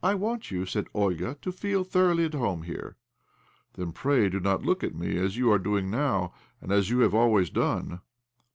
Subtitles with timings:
[0.03, 2.97] 1 want you," said Olga,' to feel thoroughly at home here."
[3.73, 7.01] "Then pray do not look at me as you are doing now, and as you
[7.01, 8.01] have always done."